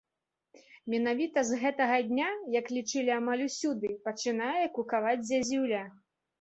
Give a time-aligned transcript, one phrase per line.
[0.93, 5.87] Менавіта з гэтага дня, як лічылі амаль усюды, пачынае кукаваць зязюля.